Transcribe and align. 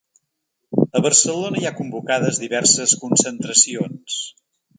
A 0.99 1.01
Barcelona 1.07 1.61
hi 1.61 1.67
ha 1.69 1.73
convocades 1.81 2.41
diverses 2.45 2.97
concentracions. 3.05 4.19